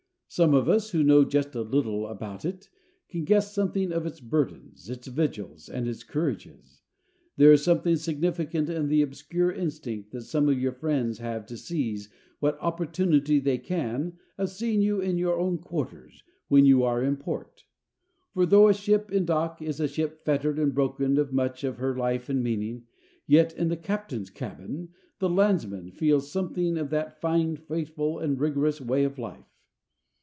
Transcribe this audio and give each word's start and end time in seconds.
Some 0.33 0.53
of 0.53 0.69
us, 0.69 0.91
who 0.91 1.03
know 1.03 1.25
just 1.25 1.55
a 1.55 1.61
little 1.61 2.07
about 2.07 2.45
it, 2.45 2.69
can 3.09 3.25
guess 3.25 3.53
something 3.53 3.91
of 3.91 4.05
its 4.05 4.21
burdens, 4.21 4.89
its 4.89 5.07
vigils, 5.07 5.67
and 5.67 5.85
its 5.89 6.05
courages. 6.05 6.83
There 7.35 7.51
is 7.51 7.65
something 7.65 7.97
significant 7.97 8.69
in 8.69 8.87
the 8.87 9.01
obscure 9.01 9.51
instinct 9.51 10.11
that 10.11 10.21
some 10.21 10.47
of 10.47 10.57
your 10.57 10.71
friends 10.71 11.17
have 11.17 11.45
to 11.47 11.57
seize 11.57 12.07
what 12.39 12.57
opportunity 12.61 13.39
they 13.39 13.57
can 13.57 14.19
of 14.37 14.49
seeing 14.49 14.81
you 14.81 15.01
in 15.01 15.17
your 15.17 15.37
own 15.37 15.57
quarters 15.57 16.23
when 16.47 16.63
you 16.63 16.81
are 16.83 17.03
in 17.03 17.17
port. 17.17 17.65
For 18.33 18.45
though 18.45 18.69
a 18.69 18.73
ship 18.73 19.11
in 19.11 19.25
dock 19.25 19.61
is 19.61 19.81
a 19.81 19.87
ship 19.89 20.23
fettered 20.23 20.57
and 20.57 20.73
broken 20.73 21.17
of 21.17 21.33
much 21.33 21.65
of 21.65 21.75
her 21.75 21.93
life 21.93 22.29
and 22.29 22.41
meaning, 22.41 22.83
yet 23.27 23.51
in 23.57 23.67
the 23.67 23.75
captain's 23.75 24.29
cabin 24.29 24.91
the 25.19 25.27
landsman 25.27 25.91
feels 25.91 26.31
something 26.31 26.77
of 26.77 26.89
that 26.91 27.19
fine, 27.19 27.57
faithful, 27.57 28.19
and 28.19 28.39
rigorous 28.39 28.79
way 28.79 29.03
of 29.03 29.19
life. 29.19 29.43